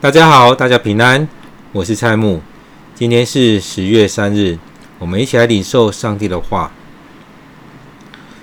[0.00, 1.26] 大家好，大家平安，
[1.72, 2.40] 我是蔡木。
[2.94, 4.56] 今天是十月三日，
[5.00, 6.70] 我们一起来领受上帝的话。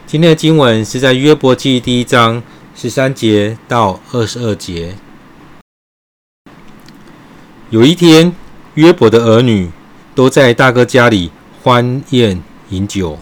[0.05, 2.43] 今天的经文是在约伯记第一章
[2.75, 4.95] 十三节到二十二节。
[7.69, 8.35] 有一天，
[8.73, 9.71] 约伯的儿女
[10.13, 11.31] 都在大哥家里
[11.63, 13.17] 欢宴饮酒，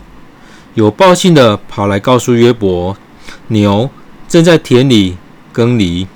[0.74, 2.98] 有报信的跑来告诉约伯，
[3.50, 3.92] 牛
[4.28, 5.18] 正在田里
[5.52, 6.08] 耕犁，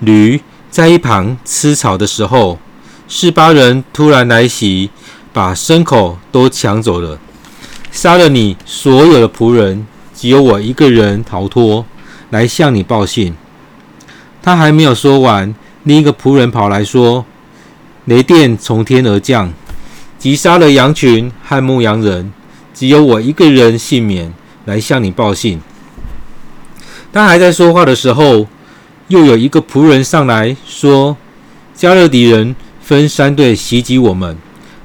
[0.00, 0.40] 驴。
[0.72, 2.58] 在一旁吃草的时候，
[3.06, 4.88] 示巴人突然来袭，
[5.30, 7.18] 把牲口都抢走了，
[7.90, 11.84] 杀了你所有的仆人，只有我一个人逃脱，
[12.30, 13.34] 来向你报信。
[14.40, 17.26] 他还没有说完，另一个仆人跑来说
[18.06, 19.52] ：“雷电从天而降，
[20.18, 22.32] 击杀了羊群和牧羊人，
[22.72, 24.32] 只有我一个人幸免，
[24.64, 25.60] 来向你报信。”
[27.12, 28.46] 他还在说话的时候。
[29.12, 31.14] 又有一个仆人上来说
[31.76, 34.38] ：“迦勒底人分三队袭击我们，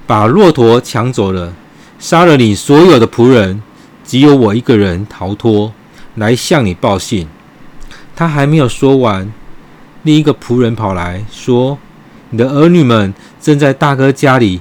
[0.06, 1.54] 把骆驼抢走了，
[1.98, 3.64] 杀了你所有的仆人，
[4.04, 5.72] 只有我一个人逃脱，
[6.16, 7.26] 来向你报信。”
[8.18, 9.32] 他还没有说完，
[10.04, 11.78] 另一个仆人跑来说
[12.32, 14.60] ：“你的儿女们正在大哥家里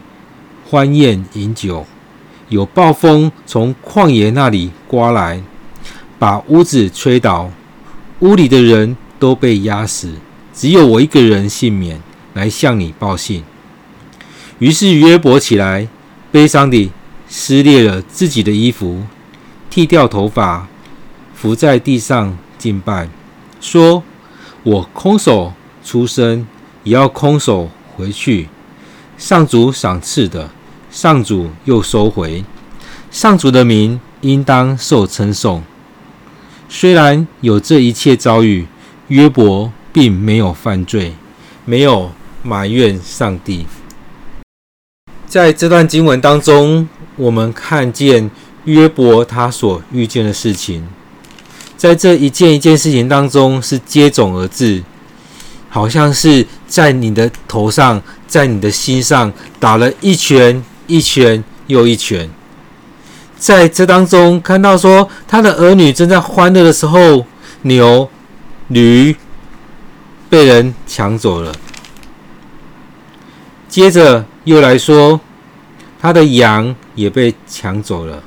[0.64, 1.84] 欢宴饮酒，
[2.50, 5.42] 有暴风从旷野那里刮来，
[6.20, 7.50] 把屋子吹倒，
[8.20, 10.14] 屋里的人。”都被压死，
[10.52, 12.00] 只有我一个人幸免，
[12.34, 13.42] 来向你报信。
[14.58, 15.88] 于是约伯起来，
[16.30, 16.90] 悲伤地
[17.28, 19.02] 撕裂了自己的衣服，
[19.68, 20.68] 剃掉头发，
[21.34, 23.08] 伏在地上敬拜，
[23.60, 24.02] 说
[24.64, 25.52] ：“我空手
[25.84, 26.46] 出生，
[26.84, 28.48] 也要空手回去。
[29.18, 30.50] 上主赏赐的，
[30.90, 32.44] 上主又收回。
[33.10, 35.62] 上主的名应当受称颂。
[36.68, 38.66] 虽然有这一切遭遇。”
[39.08, 41.14] 约伯并没有犯罪，
[41.64, 42.10] 没有
[42.42, 43.66] 埋怨上帝。
[45.26, 48.28] 在这段经文当中，我们看见
[48.64, 50.88] 约伯他所遇见的事情，
[51.76, 54.82] 在这一件一件事情当中是接踵而至，
[55.68, 62.28] 好像是在你的头上，在你的心上打了一拳，一拳又一拳。
[63.38, 67.24] 在这当中看到说，他的儿女正在欢乐的时候，
[67.62, 68.10] 牛。
[68.68, 69.16] 驴
[70.28, 71.54] 被人抢走了，
[73.68, 75.20] 接着又来说，
[76.00, 78.22] 他的羊也被抢走了，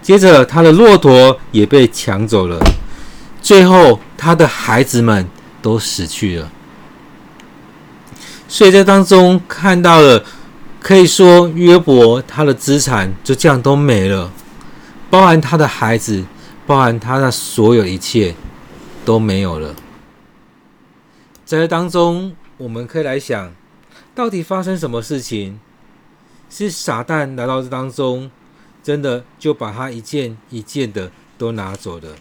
[0.00, 2.58] 接着他的骆驼也被抢走了，
[3.42, 5.28] 最后他的孩子们
[5.60, 6.50] 都死去了。
[8.46, 10.24] 所以在当中看到了，
[10.78, 14.30] 可以说约伯他的资产就这样都没了，
[15.10, 16.24] 包含他的孩子，
[16.64, 18.32] 包含他的所有一切。
[19.04, 19.74] 都没有了。
[21.44, 23.52] 在这当中，我们可以来想，
[24.14, 25.60] 到底发生什么事情？
[26.48, 28.30] 是撒旦来到这当中，
[28.82, 32.16] 真的就把他一件一件的都拿走了。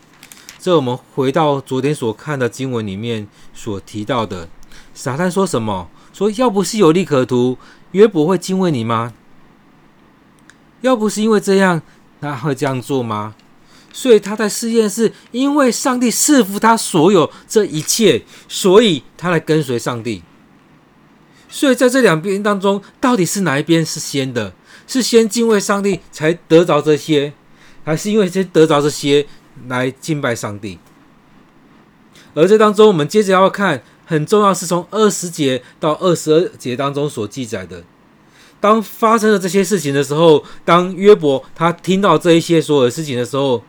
[0.57, 4.49] 这我们回到昨天所看的经文里面所提到的，
[4.93, 5.89] 撒旦说什么？
[6.13, 7.57] 说要不是有利可图，
[7.91, 9.13] 约伯会敬畏你吗？
[10.81, 11.81] 要不是因为这样，
[12.19, 13.35] 他会这样做吗？
[13.95, 20.23] 所以他在试验，是因为上帝赐福他所有这一切，所以他来跟随上帝。
[21.47, 24.53] 所以在这两边当中，到底是哪一边是先的？
[24.87, 27.33] 是先敬畏上帝才得着这些，
[27.85, 29.27] 还是因为先得着这些
[29.67, 30.79] 来敬拜上帝？
[32.33, 37.83] 而这当中，我们接着要看，很重要是从二十节到二十二节当中所记载的。
[38.59, 43.63] 当发生了这些事情的时候，当约伯他听到这一些所有事情的时候。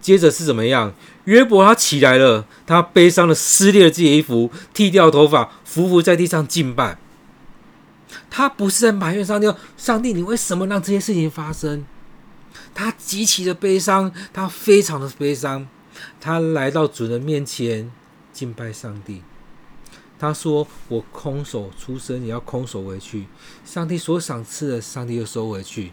[0.00, 0.94] 接着是怎么样？
[1.24, 6.98] 约伯他起来了，他悲伤的撕裂了自己衣服，剃掉头发，伏伏在地上敬拜。
[8.28, 11.84] 他不是在埋怨上帝，上帝，你为什么让这些事情发生？
[12.74, 15.68] 他极其的悲伤，他非常的悲伤。
[16.20, 17.92] 他来到主人面前
[18.32, 19.22] 敬拜上帝。
[20.18, 23.26] 他说：“我空手出生，也要空手回去。
[23.64, 25.92] 上帝所赏赐的，上帝又收回去。”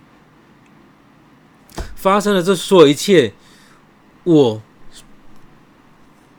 [1.96, 3.34] 发生了这所有一切。
[4.28, 4.62] 我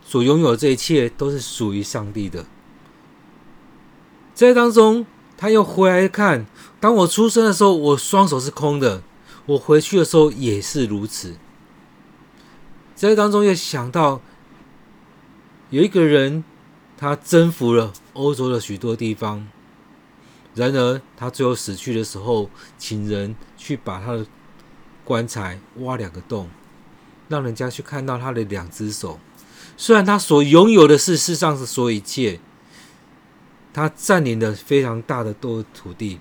[0.04, 2.44] 所拥有的这一切都是属于上帝的。
[4.34, 5.06] 在当中，
[5.38, 6.44] 他又回来看，
[6.78, 9.00] 当我出生的时候，我双手是空的；
[9.46, 11.36] 我回去的时候也是如此。
[12.94, 14.20] 在当中，又想到
[15.70, 16.44] 有一个人，
[16.98, 19.48] 他征服了欧洲的许多地方，
[20.54, 24.26] 然而他最后死去的时候，请人去把他的
[25.04, 26.50] 棺材挖两个洞。
[27.28, 29.18] 让人家去看到他的两只手，
[29.76, 32.40] 虽然他所拥有的是世上的所有一切，
[33.72, 36.18] 他占领了非常大的多土地。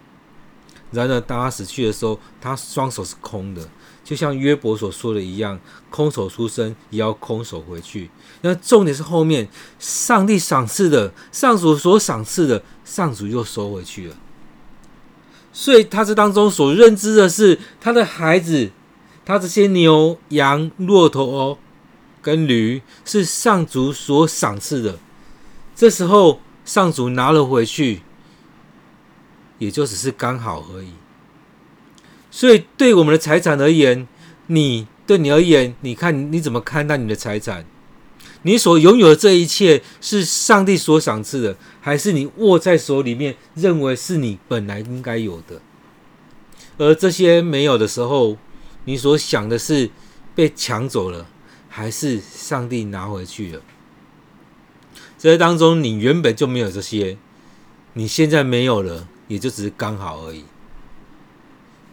[0.92, 3.68] 然而，当他死去的时候，他双手是空的，
[4.06, 5.60] 就像约伯所说的一样
[5.92, 8.10] ：“空手出生，也要空手回去。”
[8.42, 9.50] 那重点是后面，
[9.80, 14.16] 上帝赏赐的，上主所赏赐的，上主又收回去了。
[15.52, 18.72] 所以，他这当中所认知的是，他的孩子，
[19.28, 21.60] 他这些牛羊、骆驼
[22.22, 25.00] 跟驴，是上主所赏赐的。
[25.76, 28.04] 这时候，上主拿了回去。
[29.60, 30.92] 也就只是刚好而已。
[32.32, 34.08] 所以，对我们的财产而言，
[34.46, 37.66] 你对你而言，你看你怎么看待你的财产？
[38.44, 45.60] 你所拥有的这一切是上帝所赏赐的，还是你握在手里面，认为是你本来应该有的？
[46.78, 48.38] 而这些没有的时候，
[48.88, 49.92] 你所想的是
[50.34, 51.28] 被抢走了，
[51.70, 53.62] 还是上帝拿回去了？
[55.20, 57.18] 这当中，你原本就没有这些，
[57.94, 59.08] 你现在没有了。
[59.28, 60.46] 也就只是刚好而已，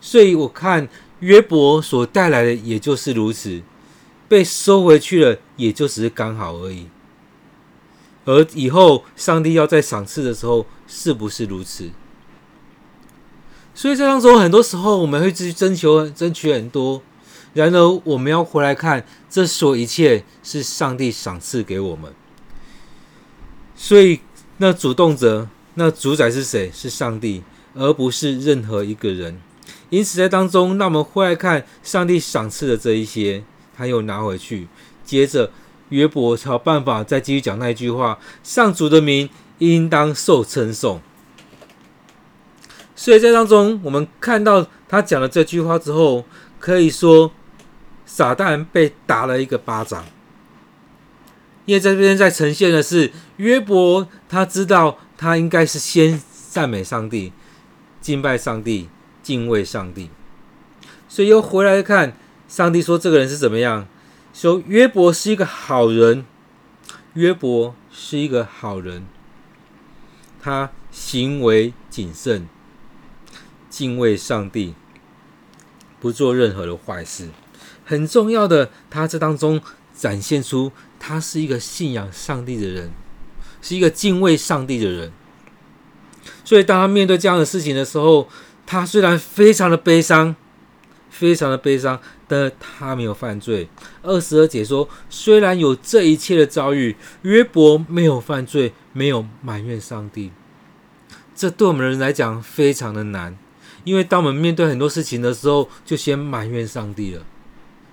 [0.00, 0.88] 所以我看
[1.18, 3.60] 约伯所带来的也就是如此，
[4.28, 6.86] 被收回去了，也就只是刚好而已。
[8.24, 11.90] 而以后上帝要再赏赐的时候，是不是如此？
[13.74, 17.02] 所以这当中很多时候我们会去征求、争取很多，
[17.52, 22.12] 然而我们要回来看，这所一切是上帝赏赐给我们。
[23.74, 24.20] 所以
[24.58, 25.48] 那主动者。
[25.76, 26.70] 那主宰是谁？
[26.72, 27.42] 是上帝，
[27.74, 29.40] 而不是任何一个人。
[29.90, 33.42] 因此，在当中，那我们回来看上帝赏赐的这一些，
[33.76, 34.68] 他又拿回去。
[35.04, 35.50] 接着，
[35.88, 39.28] 约伯才有办法再继续讲那一句话：上主的名
[39.58, 41.02] 应当受称颂。
[42.96, 46.24] 所以在当中，我们看到他讲了这句话之后，
[46.58, 47.32] 可以说
[48.06, 50.04] 撒旦被打了一个巴掌。
[51.66, 54.98] 因为在这边在呈现的是约伯，他知道。
[55.16, 56.20] 他应该是先
[56.50, 57.32] 赞美上帝、
[58.00, 58.88] 敬拜上帝、
[59.22, 60.10] 敬畏上帝，
[61.08, 62.16] 所以又回来看
[62.48, 63.86] 上帝说这个人是怎么样？
[64.34, 66.26] 说约伯是一个好人，
[67.14, 69.06] 约伯是一个好人，
[70.42, 72.48] 他行为谨慎，
[73.74, 74.74] 敬畏上帝，
[75.98, 77.30] 不做任何的坏事。
[77.84, 79.60] 很重要的，他这当中
[79.92, 82.92] 展现出他是一个信仰上帝的人。
[83.66, 85.10] 是一个敬畏上帝的人，
[86.44, 88.28] 所以当他面对这样的事情的时候，
[88.66, 90.36] 他虽然非常的悲伤，
[91.08, 91.98] 非常的悲伤，
[92.28, 93.70] 但他没有犯罪。
[94.02, 100.30] 二十二节说，虽然有这一切的遭遇，约伯没有犯罪，没有埋怨上帝。
[101.34, 103.38] 这对我们人来讲非常的难，
[103.84, 107.22] 因为当我们面对很多事情的时候，就先埋怨上帝了，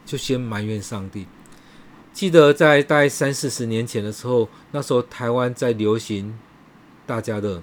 [0.05, 1.27] 就先埋怨上帝。
[2.13, 6.37] 记得在大概三四十年前的时候，那时候台湾在流行
[7.05, 7.61] 大家的，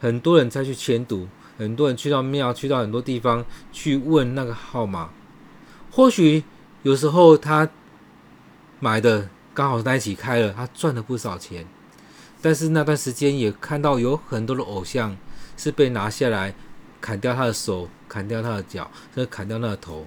[0.00, 5.10] 很多人再去签赌，很多人去到庙，去到很多地方去问那个号码。
[5.90, 6.44] 或许
[6.82, 7.68] 有时候他
[8.80, 11.66] 买的刚好在一起开了，他赚了不少钱。
[12.40, 15.16] 但是那段时间也看到有很多的偶像
[15.56, 16.54] 是被拿下来，
[17.00, 20.06] 砍掉他的手，砍掉他的脚，甚至砍掉他的头。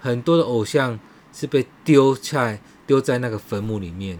[0.00, 0.98] 很多的偶像
[1.32, 2.60] 是被丢在。
[2.86, 4.16] 丢在那个坟墓里面，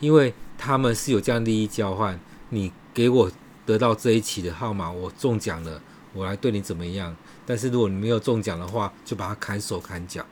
[0.00, 2.18] 因为他们是有这样利益交换。
[2.48, 3.30] 你给我
[3.64, 5.80] 得到这一期的号码，我中奖了，
[6.12, 7.14] 我来对你怎么样？
[7.46, 10.26] 但是如果你没有中奖的话，就把他砍手砍脚。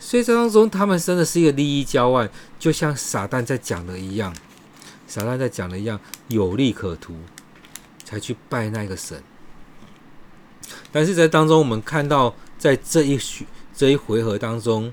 [0.00, 4.34] 所以这当中，他们真的是一个利益交换，就像撒旦在讲的一样，
[5.06, 7.14] 撒旦在讲的一样，有利可图，
[8.12, 9.22] 才去拜那个神。
[10.92, 13.18] 但是在当中，我们看到在这一
[13.74, 14.92] 这一回合当中。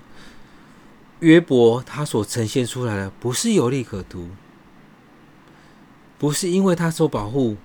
[1.20, 4.30] 约伯他所呈现出来的不是有利可图，
[6.18, 7.58] 不是因为他受保护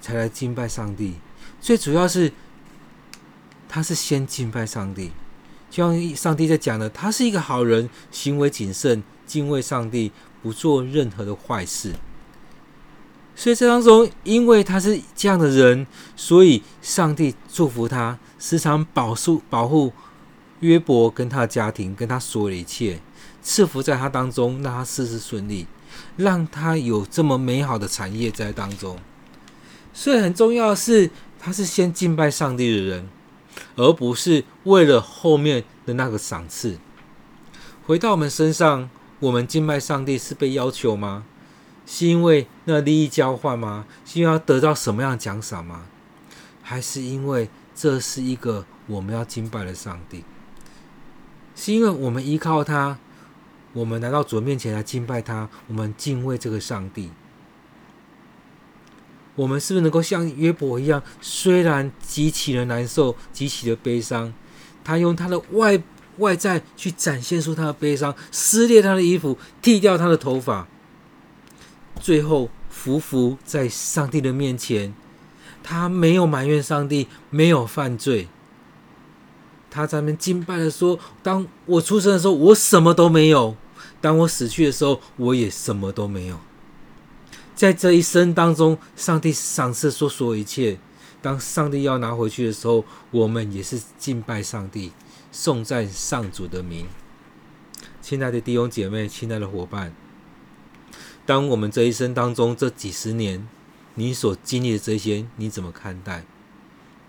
[0.00, 1.14] 才来敬拜上帝，
[1.60, 2.32] 最主要是
[3.68, 5.12] 他是先敬拜上帝，
[5.70, 10.10] 就像上帝在讲的，他是一个好人，行为谨慎，敬畏上帝，
[10.42, 11.92] 不做任何的坏事。
[13.36, 15.86] 所以这当中，因为他是这样的人，
[16.16, 19.92] 所以上帝祝福他，时常保护保护。
[20.60, 22.98] 约伯跟他的家庭，跟他所有的一切，
[23.42, 25.66] 赐福在他当中，让他事事顺利，
[26.16, 28.96] 让他有这么美好的产业在当中。
[29.92, 33.08] 所以很重要的是，他是先敬拜上帝的人，
[33.76, 36.78] 而不是为了后面的那个赏赐。
[37.84, 38.88] 回到我们身上，
[39.20, 41.24] 我们敬拜上帝是被要求吗？
[41.86, 43.86] 是因为那利益交换吗？
[44.04, 45.86] 是因为要得到什么样的奖赏吗？
[46.62, 50.24] 还是因为这是一个我们要敬拜的上帝？
[51.54, 52.98] 是因为我们依靠他，
[53.72, 57.10] 我们来到主面前来敬拜他，我们敬畏这个上帝，
[59.36, 61.02] 我们是不是能够像约伯一样？
[61.20, 64.32] 虽然极其的难受，极其的悲伤，
[64.82, 65.80] 他用他的外
[66.18, 70.66] 外在去展现出他的悲伤，撕裂他的衣服，剃掉他的头发，
[72.04, 74.92] 最后匍匐在上帝的面前。
[75.62, 78.28] 他没有埋怨上帝，没有犯罪。
[79.70, 83.56] 他在那边敬拜的说：“当我出生的时候，我什么都没有；
[84.02, 86.38] 当我死去的时候，我也什么都没有。”
[87.56, 90.78] 在这一生当中，上帝赏赐说所有一切。
[91.22, 94.92] 当上帝要拿回去的时候，我们也是敬拜上帝，
[95.32, 96.86] 颂赞上主的名。
[98.02, 99.94] 亲爱的弟兄姐妹，亲爱的伙伴，
[101.26, 103.48] 当我们这一生当中这几十年，
[103.94, 106.24] 你所经历的这些，你怎么看待？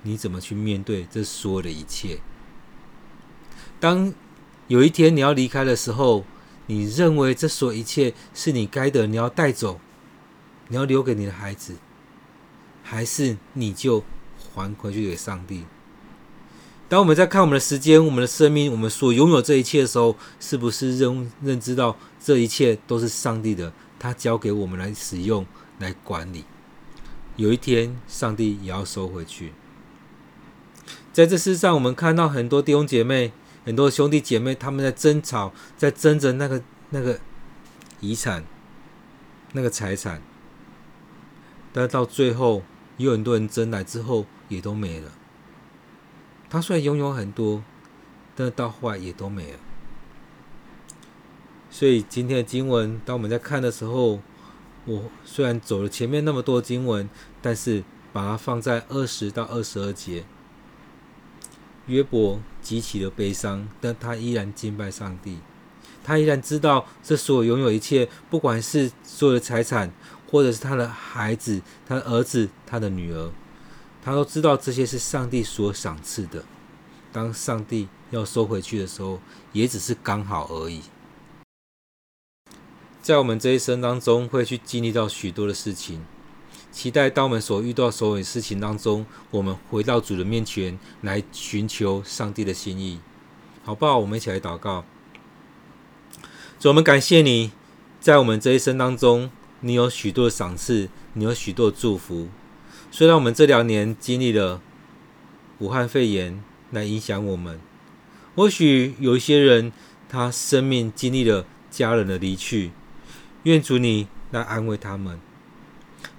[0.03, 2.19] 你怎么去面对这所有的一切？
[3.79, 4.13] 当
[4.67, 6.23] 有一天你要离开的时候，
[6.67, 9.79] 你认为这所有一切是你该得，你要带走？
[10.67, 11.75] 你要留给你的孩子，
[12.83, 14.03] 还是你就
[14.37, 15.65] 还回去给上帝？
[16.87, 23.73] 当我们在看我们的时间、我们的生命、我们所拥有这一切的时候，是不是认认知到这一切都是上帝的？
[23.97, 25.45] 他交给我们来使用、
[25.79, 26.45] 来管理。
[27.37, 29.53] 有一天，上帝也要收回去。
[31.11, 33.33] 在这世上，我们看到很多弟兄姐妹、
[33.65, 36.61] 很多兄弟姐妹，他们在争吵，在争着那个
[36.91, 37.19] 那个
[37.99, 38.45] 遗产、
[39.53, 40.21] 那个财产。
[41.73, 42.61] 但到最后，
[42.97, 45.11] 有很多人争来之后，也都没了。
[46.55, 47.61] 他虽然拥有很多，
[48.33, 49.59] 但到后来也都没了。
[51.69, 54.21] 所以今天的经文，当我们在看的时候，
[54.85, 57.09] 我虽然走了前面那么多经文，
[57.41, 57.83] 但是
[58.13, 60.23] 把它放在二十到二十二节，
[61.87, 65.39] 约伯极其的悲伤，但他依然敬拜上帝。
[66.05, 69.91] 他依然知道，这所拥有一切，不管是所有的财产。
[70.27, 73.31] 或者是他的孩子、他的儿子、他的女儿，
[74.05, 76.43] 他都知道这些是上帝所赏赐的。
[77.11, 79.19] 当上帝要收回去的时候，
[79.51, 80.81] 也只是刚好而已。
[83.01, 86.05] 在我们这一生当中，会去经历到许多的事情，
[86.71, 92.99] 期待当我们所遇到所有事情当中，我们回到主的面前来寻求上帝的心意，
[93.63, 93.97] 好不好？
[93.97, 94.85] 我们一起来祷告。
[96.59, 97.51] 主，我们感谢你，
[97.99, 99.31] 在我们这一生当中。
[99.61, 102.27] 你有许多的赏赐，你有许多的祝福。
[102.97, 104.61] 虽然我们这两年经历了
[105.59, 107.59] 武汉肺炎来影响我们，
[108.37, 109.73] 或许有一些人
[110.07, 112.71] 他生命经历了家人的离去，
[113.43, 115.19] 愿主你来安慰他们，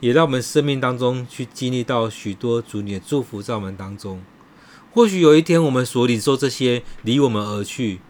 [0.01, 4.23] 也让我们生命当中去经历到许多主你的祝福在我们当中。
[4.93, 8.01] 或许有一天我们所领受这些离我们而去，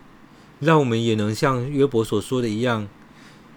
[0.59, 2.89] 让我们也能像约伯所说的一样，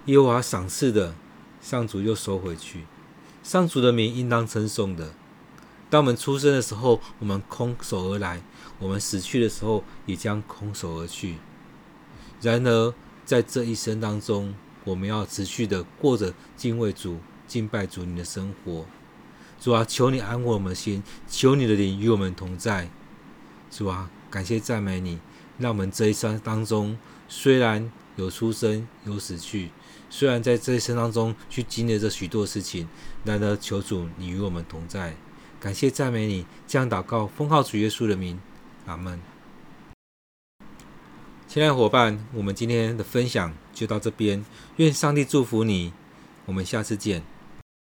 [0.06, 1.16] 耶和华赏赐的。
[1.60, 2.86] 上主又收回去，
[3.50, 5.12] 上主的名应当称颂的。
[5.90, 8.44] 当我们出生的时候，我们空手而来；
[8.78, 11.38] 我们死去的时候，也将空手而去。
[12.42, 12.94] 然而，
[13.26, 14.54] 在这一生当中，
[14.84, 18.86] 我们要持续的过着敬畏主、敬拜主你的生活。
[19.60, 22.88] 主啊，求你安慰我们的心，求你的灵与我们同在。
[23.72, 25.18] 主啊，感谢赞美你，
[25.58, 29.72] 让我们这一生当中，虽然有出生，有死去。
[30.10, 32.88] 虽然在这一生当中去经历着许多事情，
[33.24, 35.16] 然而求主你与我们同在，
[35.60, 38.38] 感谢赞美你，这样祷告，封号主耶稣的名，
[38.86, 39.20] 阿门。
[41.48, 44.44] 亲爱的伙伴，我们今天的分享就到这边，
[44.76, 45.94] 愿上帝祝福你，
[46.46, 47.24] 我们下次见。